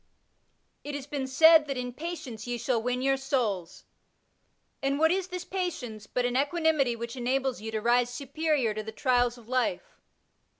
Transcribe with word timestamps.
It 0.83 0.95
has 0.95 1.05
been 1.05 1.27
said 1.27 1.67
that 1.67 1.77
^* 1.77 1.79
in 1.79 1.93
patience 1.93 2.47
ye 2.47 2.57
shall 2.57 2.81
win 2.81 3.01
yonr 3.01 3.19
souls,'* 3.19 3.83
and 4.81 4.97
what 4.97 5.11
is 5.11 5.27
this 5.27 5.45
patience 5.45 6.07
but 6.07 6.25
an 6.25 6.35
equanimity 6.35 6.95
which 6.95 7.15
enables 7.15 7.61
you 7.61 7.69
to 7.69 7.81
rise 7.81 8.09
superior 8.09 8.73
to 8.73 8.81
the 8.81 8.91
trials 8.91 9.37
of 9.37 9.47
life 9.47 9.99